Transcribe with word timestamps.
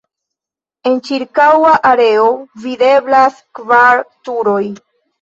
En 0.91 0.97
ĉirkaŭa 1.09 1.75
areo 1.91 2.25
videblas 2.65 3.39
kvar 3.63 4.05
turoj. 4.27 4.61